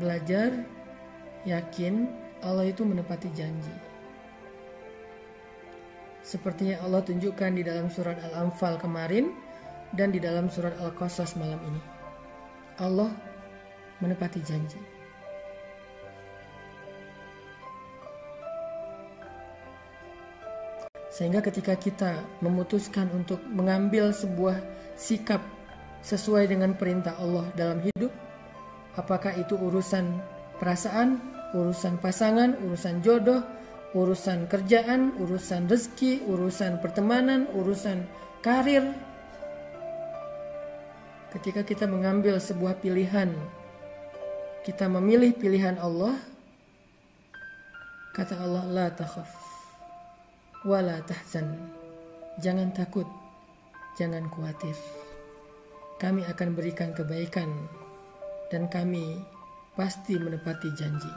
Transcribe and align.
belajar 0.00 0.64
yakin 1.44 2.08
Allah 2.40 2.72
itu 2.72 2.82
menepati 2.88 3.28
janji. 3.36 3.72
Sepertinya 6.24 6.80
Allah 6.80 7.04
tunjukkan 7.04 7.50
di 7.52 7.62
dalam 7.64 7.92
surat 7.92 8.16
Al-Anfal 8.32 8.80
kemarin 8.80 9.32
dan 9.92 10.12
di 10.12 10.20
dalam 10.20 10.48
surat 10.48 10.72
Al-Qasas 10.80 11.36
malam 11.36 11.60
ini. 11.68 11.80
Allah 12.80 13.12
menepati 14.00 14.40
janji. 14.40 14.80
Sehingga 21.12 21.44
ketika 21.44 21.76
kita 21.76 22.16
memutuskan 22.40 23.10
untuk 23.12 23.44
mengambil 23.44 24.08
sebuah 24.08 24.56
sikap 24.96 25.44
sesuai 26.00 26.48
dengan 26.48 26.72
perintah 26.72 27.12
Allah 27.20 27.44
dalam 27.52 27.84
hidup, 27.84 28.08
apakah 28.94 29.36
itu 29.36 29.58
urusan 29.58 30.18
perasaan, 30.58 31.20
urusan 31.52 31.98
pasangan, 31.98 32.56
urusan 32.64 33.02
jodoh, 33.04 33.42
urusan 33.94 34.46
kerjaan, 34.46 35.14
urusan 35.18 35.66
rezeki, 35.66 36.24
urusan 36.26 36.78
pertemanan, 36.78 37.50
urusan 37.54 38.06
karir, 38.40 38.86
Ketika 41.30 41.62
kita 41.62 41.86
mengambil 41.86 42.42
sebuah 42.42 42.82
pilihan, 42.82 43.30
kita 44.66 44.90
memilih 44.90 45.30
pilihan 45.30 45.78
Allah, 45.78 46.18
kata 48.10 48.34
Allah, 48.34 48.66
la 48.66 48.86
takhaf, 48.90 49.30
wa 50.66 50.82
la 50.82 50.98
tahzan. 51.06 51.54
Jangan 52.42 52.74
takut, 52.74 53.06
jangan 53.94 54.26
khawatir. 54.26 54.74
Kami 56.02 56.26
akan 56.26 56.48
berikan 56.50 56.90
kebaikan 56.98 57.46
dan 58.50 58.66
kami 58.66 59.22
pasti 59.78 60.18
menepati 60.18 60.68
janji. 60.74 61.12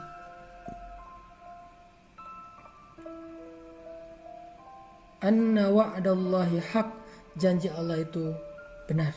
Anna 5.24 5.72
wa'dallahi 5.72 6.62
haq, 6.72 6.88
janji 7.36 7.68
Allah 7.72 8.00
itu 8.00 8.30
benar. 8.86 9.12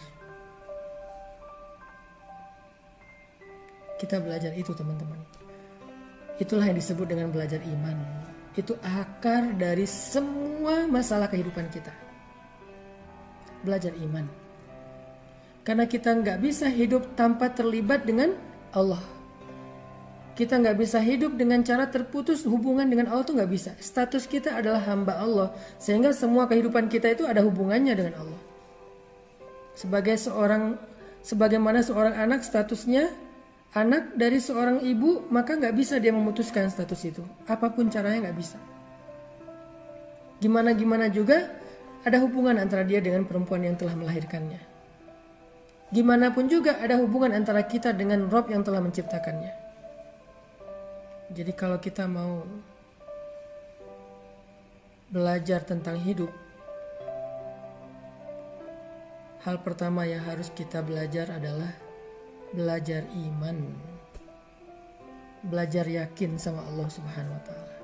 Kita 3.97 4.21
belajar 4.21 4.53
itu 4.53 4.71
teman-teman. 4.73 5.19
Itulah 6.38 6.69
yang 6.69 6.77
disebut 6.77 7.09
dengan 7.09 7.33
belajar 7.33 7.59
iman. 7.59 7.97
Itu 8.53 8.77
akar 8.81 9.57
dari 9.57 9.85
semua 9.85 10.85
masalah 10.89 11.27
kehidupan 11.29 11.67
kita. 11.73 11.91
Belajar 13.65 13.91
iman. 13.97 14.47
Karena 15.67 15.83
kita 15.83 16.15
nggak 16.15 16.39
bisa 16.39 16.71
hidup 16.71 17.19
tanpa 17.19 17.51
terlibat 17.51 18.07
dengan 18.07 18.39
Allah. 18.71 19.03
Kita 20.31 20.55
nggak 20.55 20.79
bisa 20.79 21.03
hidup 21.03 21.35
dengan 21.35 21.59
cara 21.67 21.91
terputus 21.91 22.47
hubungan 22.47 22.87
dengan 22.87 23.11
Allah 23.11 23.27
tuh 23.27 23.35
nggak 23.35 23.51
bisa. 23.51 23.75
Status 23.75 24.23
kita 24.31 24.55
adalah 24.55 24.79
hamba 24.88 25.19
Allah, 25.19 25.51
sehingga 25.75 26.15
semua 26.15 26.47
kehidupan 26.47 26.88
kita 26.88 27.11
itu 27.11 27.27
ada 27.27 27.43
hubungannya 27.43 27.91
dengan 27.99 28.15
Allah. 28.15 28.41
Sebagai 29.75 30.15
seorang, 30.15 30.79
sebagaimana 31.19 31.83
seorang 31.83 32.15
anak 32.15 32.47
statusnya 32.47 33.11
anak 33.75 34.15
dari 34.15 34.39
seorang 34.39 34.79
ibu 34.79 35.27
maka 35.27 35.59
nggak 35.59 35.75
bisa 35.75 35.99
dia 35.99 36.15
memutuskan 36.15 36.71
status 36.71 37.01
itu 37.03 37.23
apa 37.51 37.67
pun 37.67 37.91
caranya 37.91 38.29
nggak 38.29 38.38
bisa 38.38 38.57
gimana 40.39 40.71
gimana 40.71 41.11
juga 41.11 41.51
ada 42.07 42.17
hubungan 42.23 42.55
antara 42.55 42.88
dia 42.88 43.03
dengan 43.03 43.27
perempuan 43.27 43.67
yang 43.67 43.75
telah 43.75 43.97
melahirkannya 43.97 44.61
gimana 45.93 46.35
pun 46.35 46.52
juga 46.52 46.80
ada 46.80 46.99
hubungan 46.99 47.31
antara 47.31 47.63
kita 47.63 47.95
dengan 47.95 48.27
Rob 48.27 48.52
yang 48.52 48.63
telah 48.63 48.83
menciptakannya 48.83 49.53
jadi 51.31 51.51
kalau 51.56 51.79
kita 51.79 52.07
mau 52.07 52.44
belajar 55.07 55.63
tentang 55.63 55.95
hidup 56.03 56.31
hal 59.47 59.63
pertama 59.63 60.03
yang 60.03 60.19
harus 60.28 60.51
kita 60.51 60.84
belajar 60.84 61.31
adalah 61.31 61.72
belajar 62.51 63.07
iman, 63.16 63.72
belajar 65.47 65.88
yakin 65.88 66.39
sama 66.39 66.63
Allah 66.67 66.88
Subhanahu 66.91 67.35
wa 67.35 67.44
Ta'ala. 67.47 67.75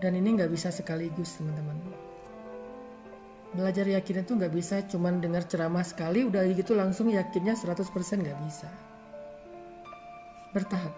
Dan 0.00 0.18
ini 0.18 0.40
nggak 0.40 0.48
bisa 0.48 0.72
sekaligus, 0.72 1.36
teman-teman. 1.36 1.78
Belajar 3.52 3.84
yakin 3.84 4.24
itu 4.24 4.32
nggak 4.32 4.52
bisa 4.52 4.80
cuman 4.88 5.20
dengar 5.20 5.44
ceramah 5.44 5.84
sekali, 5.84 6.24
udah 6.24 6.40
gitu 6.56 6.72
langsung 6.72 7.12
yakinnya 7.12 7.52
100% 7.52 7.84
nggak 8.24 8.38
bisa. 8.48 8.68
Bertahap. 10.56 10.94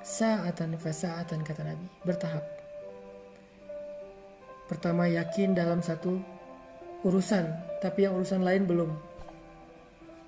Sa'atan 0.00 0.80
fasa'atan 0.80 1.44
kata 1.44 1.62
Nabi. 1.68 1.86
Bertahap. 2.04 2.44
Pertama 4.68 5.08
yakin 5.08 5.52
dalam 5.52 5.84
satu 5.84 6.16
urusan, 7.04 7.44
tapi 7.80 8.08
yang 8.08 8.16
urusan 8.16 8.44
lain 8.44 8.64
belum 8.68 8.90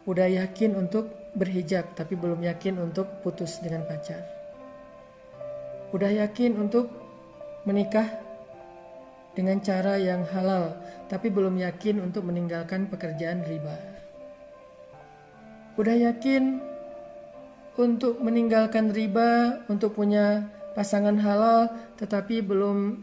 udah 0.08 0.28
yakin 0.28 0.76
untuk 0.80 1.12
berhijab 1.36 1.94
tapi 1.94 2.16
belum 2.16 2.42
yakin 2.42 2.80
untuk 2.80 3.20
putus 3.22 3.60
dengan 3.62 3.86
pacar. 3.86 4.24
Udah 5.92 6.10
yakin 6.10 6.56
untuk 6.56 6.90
menikah 7.66 8.06
dengan 9.34 9.62
cara 9.62 9.96
yang 9.96 10.26
halal 10.30 10.74
tapi 11.06 11.30
belum 11.30 11.58
yakin 11.58 12.02
untuk 12.02 12.26
meninggalkan 12.26 12.86
pekerjaan 12.90 13.46
riba. 13.46 13.76
Udah 15.78 15.96
yakin 15.96 16.60
untuk 17.78 18.20
meninggalkan 18.20 18.92
riba, 18.92 19.62
untuk 19.70 19.96
punya 19.96 20.44
pasangan 20.76 21.16
halal 21.16 21.70
tetapi 21.96 22.42
belum 22.42 23.00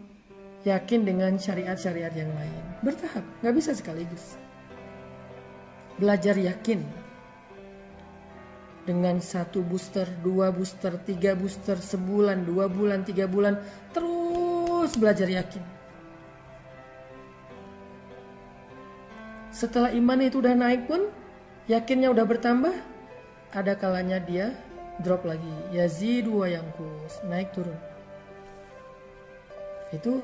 yakin 0.68 1.08
dengan 1.08 1.40
syariat-syariat 1.40 2.14
yang 2.14 2.32
lain. 2.36 2.64
Bertahap, 2.84 3.24
nggak 3.42 3.56
bisa 3.56 3.72
sekaligus 3.74 4.38
belajar 5.98 6.38
yakin 6.38 6.86
dengan 8.88 9.20
satu 9.20 9.60
booster, 9.66 10.08
dua 10.24 10.48
booster, 10.54 10.96
tiga 11.04 11.36
booster, 11.36 11.76
sebulan, 11.76 12.48
dua 12.48 12.72
bulan, 12.72 13.04
tiga 13.04 13.28
bulan, 13.28 13.60
terus 13.92 14.96
belajar 14.96 15.28
yakin. 15.28 15.77
Setelah 19.58 19.90
iman 19.90 20.22
itu 20.22 20.38
udah 20.38 20.54
naik 20.54 20.86
pun, 20.86 21.10
yakinnya 21.66 22.14
udah 22.14 22.30
bertambah, 22.30 22.78
ada 23.50 23.74
kalanya 23.74 24.22
dia 24.22 24.54
drop 25.02 25.26
lagi. 25.26 25.50
Yazidu 25.74 26.46
wa 26.46 26.62
kus 26.78 27.18
naik 27.26 27.50
turun. 27.58 27.74
Itu 29.90 30.22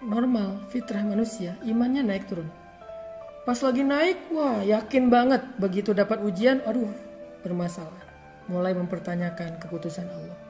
normal, 0.00 0.64
fitrah 0.72 1.04
manusia, 1.04 1.60
imannya 1.60 2.08
naik 2.08 2.24
turun. 2.24 2.48
Pas 3.44 3.60
lagi 3.60 3.84
naik, 3.84 4.32
wah 4.32 4.64
yakin 4.64 5.12
banget. 5.12 5.44
Begitu 5.60 5.92
dapat 5.92 6.24
ujian, 6.24 6.64
aduh 6.64 6.88
bermasalah. 7.44 8.00
Mulai 8.48 8.72
mempertanyakan 8.80 9.60
keputusan 9.60 10.08
Allah. 10.08 10.40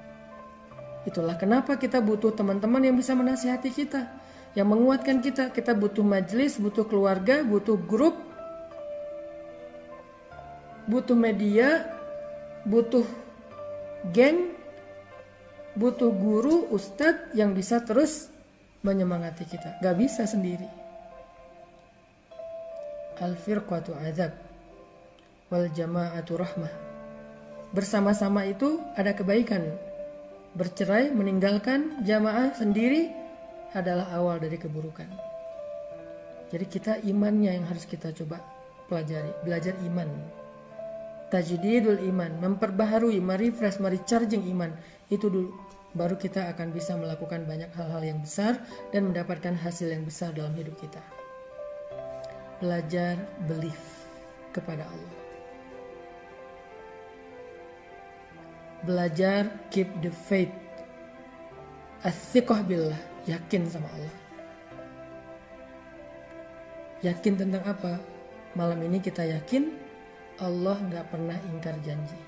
Itulah 1.03 1.35
kenapa 1.35 1.75
kita 1.83 1.99
butuh 1.99 2.31
teman-teman 2.31 2.79
yang 2.79 2.95
bisa 2.95 3.11
menasihati 3.19 3.75
kita. 3.75 4.07
Yang 4.57 4.69
menguatkan 4.69 5.19
kita. 5.21 5.51
Kita 5.53 5.73
butuh 5.77 6.05
majelis, 6.05 6.57
butuh 6.57 6.87
keluarga, 6.89 7.45
butuh 7.45 7.77
grup. 7.77 8.17
Butuh 10.89 11.17
media, 11.17 11.85
butuh 12.65 13.05
geng, 14.15 14.57
butuh 15.77 16.09
guru, 16.09 16.65
ustadz 16.73 17.37
yang 17.37 17.53
bisa 17.53 17.85
terus 17.85 18.33
menyemangati 18.81 19.45
kita. 19.45 19.77
Gak 19.85 19.97
bisa 20.01 20.25
sendiri 20.25 20.89
al-firqatu 23.21 23.95
azab 23.99 24.35
wal 25.51 25.67
jama'atu 25.75 26.39
rahmah. 26.39 26.73
Bersama-sama 27.75 28.49
itu 28.49 28.81
ada 28.97 29.13
kebaikan. 29.13 29.77
Bercerai, 30.57 31.13
meninggalkan 31.13 32.01
jamaah 32.09 32.57
sendiri 32.57 33.13
adalah 33.77 34.13
awal 34.15 34.41
dari 34.41 34.57
keburukan. 34.57 35.09
Jadi 36.49 36.65
kita 36.65 36.93
imannya 37.05 37.61
yang 37.61 37.67
harus 37.69 37.85
kita 37.85 38.15
coba 38.17 38.41
pelajari, 38.89 39.33
belajar 39.45 39.77
iman. 39.85 40.09
Tajdidul 41.29 42.01
iman, 42.09 42.41
memperbaharui, 42.41 43.21
merefresh, 43.21 43.85
merecharging 43.85 44.49
iman. 44.57 44.73
Itu 45.13 45.29
dulu 45.29 45.53
baru 45.93 46.17
kita 46.17 46.49
akan 46.57 46.73
bisa 46.73 46.97
melakukan 46.97 47.45
banyak 47.45 47.69
hal-hal 47.77 48.01
yang 48.01 48.21
besar 48.25 48.57
dan 48.93 49.13
mendapatkan 49.13 49.53
hasil 49.61 49.93
yang 49.93 50.09
besar 50.09 50.33
dalam 50.33 50.57
hidup 50.57 50.77
kita 50.81 51.01
belajar 52.59 53.15
belief 53.47 54.07
kepada 54.51 54.83
Allah. 54.87 55.17
Belajar 58.87 59.51
keep 59.75 59.91
the 60.03 60.11
faith. 60.11 60.55
Asyikoh 62.07 62.63
billah, 62.63 62.99
yakin 63.29 63.63
sama 63.69 63.87
Allah. 63.93 64.17
Yakin 67.05 67.35
tentang 67.39 67.63
apa? 67.63 68.01
Malam 68.57 68.81
ini 68.89 68.99
kita 68.99 69.23
yakin 69.23 69.71
Allah 70.43 70.81
nggak 70.81 71.07
pernah 71.13 71.39
ingkar 71.53 71.77
janji. 71.85 72.19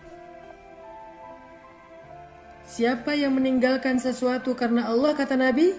Siapa 2.70 3.18
yang 3.18 3.34
meninggalkan 3.34 3.98
sesuatu 3.98 4.54
karena 4.54 4.86
Allah 4.86 5.10
kata 5.18 5.34
Nabi, 5.34 5.74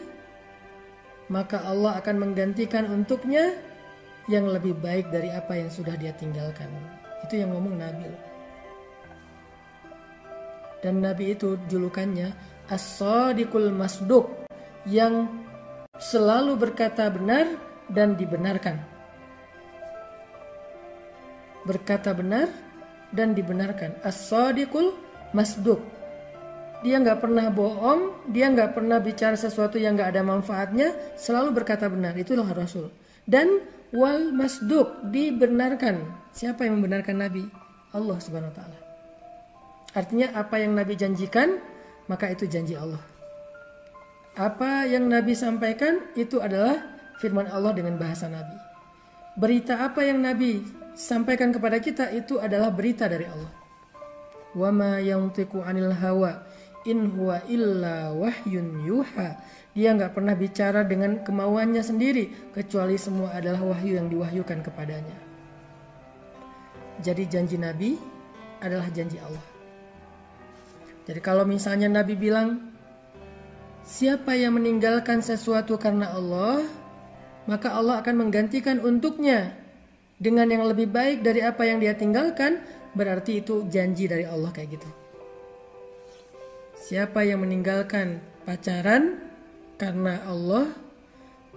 maka 1.31 1.63
Allah 1.63 1.95
akan 2.03 2.15
menggantikan 2.19 2.83
untuknya 2.91 3.55
yang 4.27 4.51
lebih 4.51 4.75
baik 4.75 5.07
dari 5.07 5.31
apa 5.31 5.55
yang 5.55 5.71
sudah 5.71 5.95
dia 5.95 6.11
tinggalkan. 6.19 6.67
Itu 7.23 7.39
yang 7.39 7.55
ngomong 7.55 7.79
Nabi. 7.79 8.11
Dan 10.83 10.99
Nabi 10.99 11.31
itu 11.31 11.55
julukannya 11.71 12.33
As-Sadiqul 12.67 13.71
Masduq 13.71 14.40
yang 14.87 15.29
selalu 15.97 16.57
berkata 16.57 17.09
benar 17.11 17.45
dan 17.91 18.17
dibenarkan. 18.17 18.81
Berkata 21.67 22.15
benar 22.17 22.49
dan 23.13 23.37
dibenarkan. 23.37 24.01
As-Sadiqul 24.01 24.97
Masduq 25.31 26.01
dia 26.81 26.97
nggak 26.97 27.21
pernah 27.21 27.53
bohong, 27.53 28.25
dia 28.33 28.49
nggak 28.49 28.73
pernah 28.73 28.97
bicara 28.97 29.37
sesuatu 29.37 29.77
yang 29.77 29.93
nggak 29.93 30.17
ada 30.17 30.25
manfaatnya, 30.25 30.97
selalu 31.13 31.61
berkata 31.61 31.85
benar. 31.85 32.17
Itulah 32.17 32.49
Rasul. 32.49 32.89
Dan 33.21 33.61
wal 33.93 34.33
masduk 34.33 35.05
dibenarkan. 35.13 36.01
Siapa 36.33 36.65
yang 36.65 36.81
membenarkan 36.81 37.21
Nabi? 37.21 37.45
Allah 37.93 38.17
Subhanahu 38.17 38.49
wa 38.49 38.57
taala. 38.57 38.77
Artinya 39.93 40.33
apa 40.33 40.57
yang 40.57 40.73
Nabi 40.73 40.97
janjikan, 40.97 41.61
maka 42.09 42.33
itu 42.33 42.49
janji 42.49 42.73
Allah. 42.73 43.10
Apa 44.39 44.87
yang 44.87 45.11
Nabi 45.11 45.35
sampaikan 45.35 46.07
itu 46.15 46.39
adalah 46.39 46.79
firman 47.19 47.51
Allah 47.51 47.75
dengan 47.75 47.99
bahasa 47.99 48.31
Nabi. 48.31 48.55
Berita 49.35 49.83
apa 49.83 50.07
yang 50.07 50.23
Nabi 50.23 50.63
sampaikan 50.95 51.51
kepada 51.51 51.79
kita 51.83 52.07
itu 52.15 52.39
adalah 52.39 52.71
berita 52.71 53.11
dari 53.11 53.27
Allah. 53.27 53.51
Wama 54.55 55.03
yantiqu 55.03 55.59
anil 55.63 55.91
hawa 55.91 56.47
in 56.87 57.11
huwa 57.11 57.43
illa 57.47 58.11
wahyun 58.15 58.87
yuha. 58.87 59.35
Dia 59.71 59.95
nggak 59.95 60.15
pernah 60.15 60.35
bicara 60.35 60.83
dengan 60.83 61.23
kemauannya 61.23 61.79
sendiri, 61.79 62.51
kecuali 62.51 62.99
semua 62.99 63.31
adalah 63.31 63.63
wahyu 63.63 63.95
yang 63.99 64.11
diwahyukan 64.11 64.67
kepadanya. 64.67 65.15
Jadi 66.99 67.23
janji 67.27 67.55
Nabi 67.55 67.95
adalah 68.59 68.87
janji 68.91 69.15
Allah. 69.23 69.43
Jadi 71.07 71.19
kalau 71.23 71.47
misalnya 71.47 71.87
Nabi 71.87 72.19
bilang, 72.19 72.70
siapa 73.85 74.37
yang 74.37 74.57
meninggalkan 74.57 75.21
sesuatu 75.21 75.77
karena 75.77 76.13
Allah, 76.13 76.65
maka 77.49 77.73
Allah 77.73 77.99
akan 78.01 78.27
menggantikan 78.27 78.79
untuknya 78.79 79.53
dengan 80.21 80.45
yang 80.49 80.63
lebih 80.69 80.89
baik 80.89 81.25
dari 81.25 81.41
apa 81.41 81.65
yang 81.65 81.81
dia 81.81 81.97
tinggalkan, 81.97 82.61
berarti 82.93 83.41
itu 83.41 83.65
janji 83.67 84.05
dari 84.05 84.25
Allah 84.25 84.53
kayak 84.53 84.69
gitu. 84.77 84.89
Siapa 86.81 87.25
yang 87.25 87.41
meninggalkan 87.41 88.21
pacaran 88.45 89.17
karena 89.77 90.21
Allah 90.25 90.69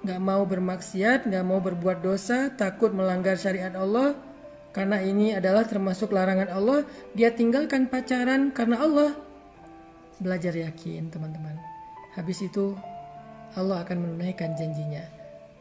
nggak 0.05 0.21
mau 0.21 0.44
bermaksiat, 0.44 1.29
nggak 1.29 1.44
mau 1.44 1.61
berbuat 1.65 2.05
dosa, 2.05 2.53
takut 2.53 2.93
melanggar 2.93 3.41
syariat 3.41 3.73
Allah, 3.73 4.12
karena 4.76 5.00
ini 5.00 5.32
adalah 5.32 5.65
termasuk 5.65 6.12
larangan 6.12 6.53
Allah, 6.53 6.85
dia 7.17 7.32
tinggalkan 7.32 7.88
pacaran 7.88 8.53
karena 8.53 8.85
Allah. 8.85 9.11
Belajar 10.21 10.53
yakin 10.53 11.09
teman-teman. 11.09 11.74
Habis 12.14 12.46
itu 12.46 12.78
Allah 13.58 13.82
akan 13.82 13.96
menunaikan 13.99 14.55
janjinya. 14.55 15.02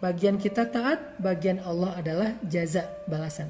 Bagian 0.02 0.38
kita 0.38 0.68
taat, 0.68 1.18
bagian 1.18 1.64
Allah 1.64 1.98
adalah 1.98 2.30
jaza 2.46 2.90
balasan. 3.10 3.48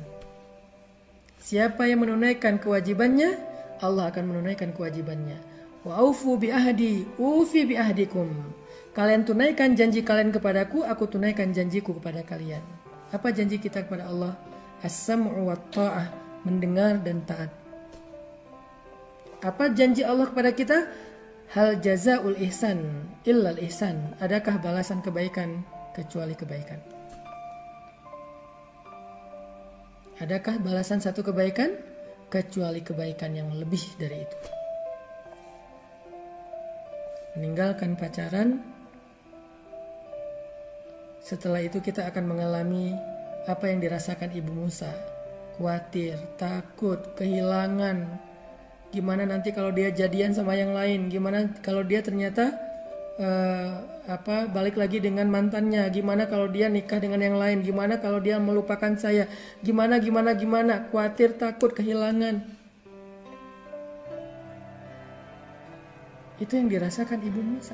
Siapa 1.43 1.89
yang 1.89 2.07
menunaikan 2.07 2.61
kewajibannya, 2.61 3.35
Allah 3.83 4.07
akan 4.07 4.23
menunaikan 4.31 4.71
kewajibannya. 4.71 5.35
Wa 5.83 5.99
aufu 5.99 6.39
bi 6.39 6.53
ahdi, 6.53 7.03
ufi 7.19 7.67
bi 7.67 7.75
ahdikum. 7.75 8.31
Kalian 8.95 9.27
tunaikan 9.27 9.73
janji 9.75 10.05
kalian 10.05 10.31
kepadaku, 10.31 10.85
aku 10.85 11.09
tunaikan 11.09 11.51
janjiku 11.51 11.97
kepada 11.97 12.23
kalian. 12.23 12.61
Apa 13.11 13.33
janji 13.33 13.59
kita 13.59 13.83
kepada 13.83 14.07
Allah? 14.07 14.37
As-sam'u 14.85 15.49
wa 15.49 15.57
ta'ah, 15.57 16.07
mendengar 16.45 17.01
dan 17.01 17.25
taat. 17.27 17.49
Apa 19.43 19.73
janji 19.75 20.05
Allah 20.05 20.29
kepada 20.31 20.55
kita? 20.55 20.87
Hal 21.51 21.83
jazaul 21.83 22.39
ihsan 22.47 23.11
illal 23.27 23.59
ihsan. 23.67 24.15
Adakah 24.23 24.63
balasan 24.63 25.03
kebaikan 25.03 25.67
kecuali 25.91 26.37
kebaikan? 26.39 26.79
Adakah 30.23 30.63
balasan 30.63 31.03
satu 31.03 31.19
kebaikan 31.19 31.75
kecuali 32.31 32.79
kebaikan 32.79 33.35
yang 33.35 33.51
lebih 33.51 33.83
dari 33.99 34.23
itu? 34.23 34.37
meninggalkan 37.37 37.97
pacaran. 37.97 38.61
Setelah 41.23 41.63
itu 41.65 41.79
kita 41.79 42.05
akan 42.11 42.29
mengalami 42.29 42.93
apa 43.49 43.71
yang 43.71 43.81
dirasakan 43.81 44.31
Ibu 44.31 44.51
Musa. 44.53 44.91
Khawatir, 45.57 46.17
takut, 46.37 46.99
kehilangan. 47.17 48.09
Gimana 48.93 49.25
nanti 49.25 49.49
kalau 49.49 49.73
dia 49.73 49.89
jadian 49.89 50.37
sama 50.37 50.53
yang 50.53 50.69
lain? 50.69 51.09
Gimana 51.09 51.49
kalau 51.65 51.81
dia 51.81 52.05
ternyata 52.05 52.53
uh, 53.17 53.81
apa 54.05 54.45
balik 54.45 54.77
lagi 54.77 55.01
dengan 55.01 55.33
mantannya? 55.33 55.89
Gimana 55.89 56.29
kalau 56.29 56.45
dia 56.45 56.69
nikah 56.69 57.01
dengan 57.01 57.17
yang 57.25 57.41
lain? 57.41 57.65
Gimana 57.65 57.97
kalau 57.97 58.21
dia 58.21 58.37
melupakan 58.37 58.93
saya? 58.93 59.25
Gimana 59.65 59.97
gimana 59.97 60.37
gimana? 60.37 60.85
Khawatir, 60.93 61.41
takut, 61.41 61.73
kehilangan. 61.73 62.45
Itu 66.37 66.53
yang 66.53 66.69
dirasakan 66.69 67.17
Ibu 67.17 67.41
Musa. 67.41 67.73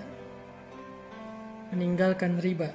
Meninggalkan 1.76 2.40
riba, 2.40 2.72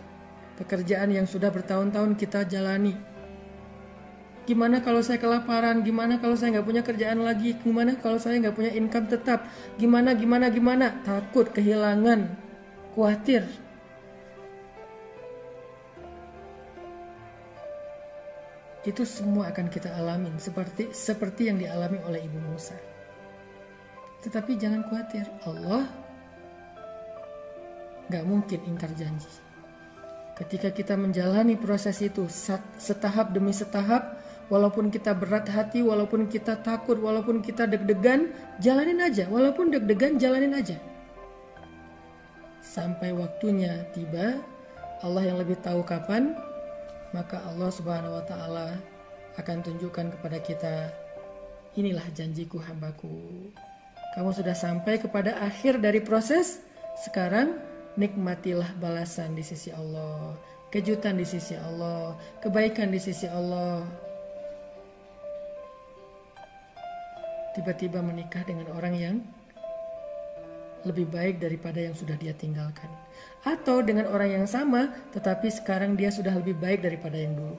pekerjaan 0.61 1.17
yang 1.17 1.25
sudah 1.25 1.49
bertahun-tahun 1.49 2.13
kita 2.21 2.45
jalani. 2.45 3.14
Gimana 4.45 4.85
kalau 4.85 5.01
saya 5.01 5.17
kelaparan? 5.17 5.81
Gimana 5.81 6.21
kalau 6.21 6.37
saya 6.37 6.61
nggak 6.61 6.69
punya 6.69 6.83
kerjaan 6.85 7.25
lagi? 7.25 7.57
Gimana 7.65 7.97
kalau 7.97 8.21
saya 8.21 8.37
nggak 8.45 8.53
punya 8.53 8.73
income 8.77 9.09
tetap? 9.09 9.49
Gimana, 9.81 10.13
gimana, 10.13 10.53
gimana? 10.53 11.01
Takut, 11.01 11.49
kehilangan, 11.49 12.29
khawatir. 12.93 13.49
Itu 18.85 19.09
semua 19.09 19.49
akan 19.49 19.73
kita 19.73 19.97
alami 19.97 20.29
seperti 20.37 20.93
seperti 20.93 21.49
yang 21.49 21.57
dialami 21.57 22.05
oleh 22.05 22.21
Ibu 22.29 22.39
Musa. 22.45 22.77
Tetapi 24.21 24.61
jangan 24.61 24.85
khawatir, 24.85 25.25
Allah 25.49 25.89
gak 28.13 28.25
mungkin 28.29 28.61
ingkar 28.69 28.93
janji. 28.93 29.33
Ketika 30.37 30.69
kita 30.69 31.01
menjalani 31.01 31.57
proses 31.57 31.97
itu 32.05 32.29
setahap 32.77 33.33
demi 33.33 33.57
setahap, 33.57 34.14
walaupun 34.53 34.93
kita 34.93 35.17
berat 35.17 35.49
hati, 35.49 35.81
walaupun 35.81 36.29
kita 36.29 36.61
takut, 36.61 36.99
walaupun 37.01 37.41
kita 37.41 37.69
deg-degan, 37.69 38.33
jalanin 38.61 39.01
aja. 39.01 39.29
Walaupun 39.29 39.73
deg-degan, 39.73 40.21
jalanin 40.21 40.57
aja. 40.57 40.77
Sampai 42.65 43.15
waktunya 43.15 43.87
tiba, 43.93 44.41
Allah 45.05 45.23
yang 45.23 45.39
lebih 45.39 45.61
tahu 45.61 45.85
kapan, 45.85 46.33
maka 47.13 47.39
Allah 47.47 47.71
Subhanahu 47.71 48.19
wa 48.19 48.25
Ta'ala 48.25 48.69
akan 49.39 49.57
tunjukkan 49.63 50.19
kepada 50.19 50.39
kita, 50.43 50.75
inilah 51.79 52.05
janjiku 52.17 52.59
hambaku. 52.59 53.51
Kamu 54.15 54.31
sudah 54.31 54.55
sampai 54.55 55.03
kepada 55.03 55.43
akhir 55.43 55.83
dari 55.83 55.99
proses. 55.99 56.63
Sekarang 57.03 57.59
nikmatilah 57.99 58.79
balasan 58.79 59.35
di 59.35 59.43
sisi 59.43 59.75
Allah, 59.75 60.39
kejutan 60.71 61.19
di 61.19 61.27
sisi 61.27 61.59
Allah, 61.59 62.15
kebaikan 62.39 62.91
di 62.95 63.03
sisi 63.03 63.27
Allah. 63.27 63.83
Tiba-tiba 67.55 68.03
menikah 68.03 68.43
dengan 68.43 68.75
orang 68.75 68.95
yang 68.99 69.17
lebih 70.85 71.09
baik 71.09 71.41
daripada 71.41 71.81
yang 71.81 71.97
sudah 71.97 72.15
dia 72.21 72.37
tinggalkan, 72.37 72.91
atau 73.43 73.81
dengan 73.81 74.13
orang 74.13 74.43
yang 74.43 74.47
sama 74.47 74.93
tetapi 75.17 75.49
sekarang 75.49 75.97
dia 75.97 76.13
sudah 76.13 76.37
lebih 76.37 76.55
baik 76.61 76.85
daripada 76.85 77.17
yang 77.17 77.33
dulu. 77.33 77.57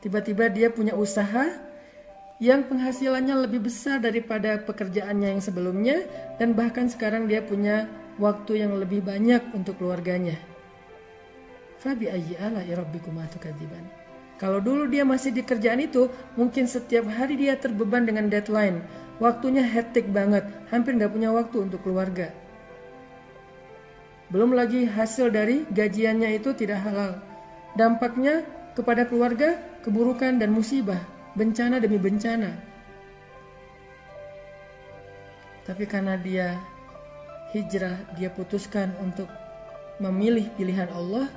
Tiba-tiba 0.00 0.48
dia 0.48 0.72
punya 0.72 0.96
usaha 0.96 1.50
yang 2.36 2.68
penghasilannya 2.68 3.48
lebih 3.48 3.64
besar 3.64 4.00
daripada 4.00 4.60
pekerjaannya 4.60 5.36
yang 5.36 5.42
sebelumnya 5.42 6.04
dan 6.36 6.52
bahkan 6.52 6.88
sekarang 6.88 7.28
dia 7.28 7.40
punya 7.40 7.88
waktu 8.20 8.64
yang 8.64 8.76
lebih 8.76 9.04
banyak 9.04 9.40
untuk 9.56 9.80
keluarganya. 9.80 10.36
Fabi 11.80 12.08
ayyi 12.08 12.36
ala 12.40 12.64
rabbikuma 12.64 13.24
tukadziban. 13.28 14.05
Kalau 14.36 14.60
dulu 14.60 14.84
dia 14.84 15.00
masih 15.00 15.32
di 15.32 15.40
kerjaan 15.40 15.80
itu, 15.80 16.12
mungkin 16.36 16.68
setiap 16.68 17.08
hari 17.08 17.40
dia 17.40 17.56
terbeban 17.56 18.04
dengan 18.04 18.28
deadline. 18.28 18.84
Waktunya 19.16 19.64
hektik 19.64 20.12
banget, 20.12 20.44
hampir 20.68 20.92
nggak 20.92 21.08
punya 21.08 21.32
waktu 21.32 21.56
untuk 21.64 21.80
keluarga. 21.80 22.28
Belum 24.28 24.52
lagi 24.52 24.84
hasil 24.84 25.32
dari 25.32 25.64
gajiannya 25.72 26.36
itu 26.36 26.52
tidak 26.52 26.84
halal. 26.84 27.16
Dampaknya 27.80 28.44
kepada 28.76 29.08
keluarga, 29.08 29.56
keburukan 29.80 30.36
dan 30.36 30.52
musibah, 30.52 31.00
bencana 31.32 31.80
demi 31.80 31.96
bencana. 31.96 32.52
Tapi 35.64 35.88
karena 35.88 36.20
dia 36.20 36.60
hijrah, 37.56 37.96
dia 38.20 38.28
putuskan 38.28 38.92
untuk 39.00 39.32
memilih 39.96 40.50
pilihan 40.60 40.92
Allah. 40.92 41.32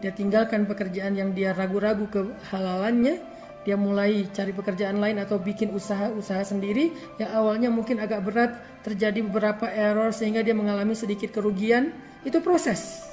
Dia 0.00 0.12
tinggalkan 0.16 0.64
pekerjaan 0.64 1.12
yang 1.16 1.36
dia 1.36 1.52
ragu-ragu 1.52 2.08
kehalalannya. 2.08 3.20
Dia 3.60 3.76
mulai 3.76 4.24
cari 4.32 4.56
pekerjaan 4.56 4.96
lain 4.96 5.20
atau 5.20 5.36
bikin 5.36 5.76
usaha-usaha 5.76 6.48
sendiri 6.48 6.96
yang 7.20 7.28
awalnya 7.36 7.68
mungkin 7.68 8.00
agak 8.00 8.24
berat, 8.24 8.56
terjadi 8.80 9.20
beberapa 9.20 9.68
error 9.68 10.16
sehingga 10.16 10.40
dia 10.40 10.56
mengalami 10.56 10.96
sedikit 10.96 11.28
kerugian. 11.28 11.92
Itu 12.24 12.40
proses. 12.40 13.04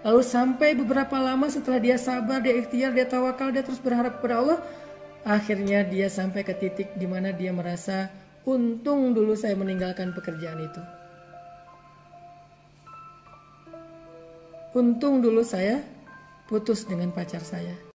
Lalu 0.00 0.20
sampai 0.24 0.76
beberapa 0.76 1.16
lama 1.16 1.48
setelah 1.52 1.80
dia 1.80 1.96
sabar, 2.00 2.40
dia 2.40 2.56
ikhtiar, 2.56 2.92
dia 2.96 3.08
tawakal, 3.08 3.52
dia 3.52 3.64
terus 3.64 3.80
berharap 3.80 4.20
kepada 4.20 4.40
Allah, 4.40 4.58
akhirnya 5.24 5.80
dia 5.84 6.12
sampai 6.12 6.44
ke 6.44 6.52
titik 6.52 6.92
di 6.96 7.08
mana 7.08 7.32
dia 7.32 7.52
merasa 7.56 8.12
untung 8.44 9.16
dulu 9.16 9.32
saya 9.32 9.56
meninggalkan 9.56 10.12
pekerjaan 10.12 10.60
itu. 10.60 10.82
Untung 14.76 15.24
dulu 15.24 15.40
saya 15.40 15.80
putus 16.48 16.84
dengan 16.84 17.12
pacar 17.14 17.40
saya. 17.40 17.93